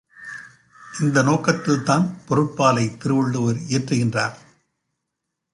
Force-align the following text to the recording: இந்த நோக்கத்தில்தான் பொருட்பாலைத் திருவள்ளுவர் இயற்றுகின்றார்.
இந்த 1.01 1.23
நோக்கத்தில்தான் 1.23 2.05
பொருட்பாலைத் 2.29 2.97
திருவள்ளுவர் 2.97 3.55
இயற்றுகின்றார். 3.55 4.35